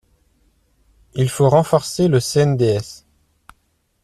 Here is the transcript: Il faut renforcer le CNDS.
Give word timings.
Il 1.13 1.29
faut 1.29 1.47
renforcer 1.47 2.07
le 2.07 2.19
CNDS. 2.19 3.05